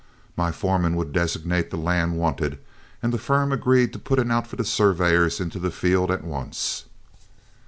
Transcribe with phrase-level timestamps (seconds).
[0.35, 2.57] My foreman would designate the land wanted,
[3.03, 6.85] and the firm agreed to put an outfit of surveyors into the field at once.